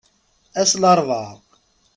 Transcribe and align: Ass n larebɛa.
Ass 0.61 0.71
n 0.75 0.79
larebɛa. 0.81 1.31